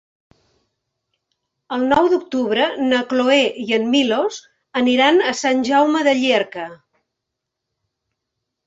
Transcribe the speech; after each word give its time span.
El 1.77 1.85
nou 1.91 2.09
d'octubre 2.13 2.65
na 2.87 3.03
Cloè 3.13 3.37
i 3.65 3.67
en 3.79 3.87
Milos 3.93 4.41
aniran 4.83 5.23
a 5.29 5.37
Sant 5.45 5.63
Jaume 5.71 6.05
de 6.11 6.19
Llierca. 6.23 6.69